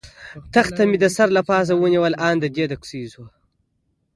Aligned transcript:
تخته 0.53 0.81
مې 0.89 0.97
د 1.03 1.05
سر 1.15 1.27
له 1.37 1.41
پاسه 1.49 1.73
ونیول، 1.77 2.13
آن 2.27 2.35
دې 2.41 2.65
ته. 2.69 2.77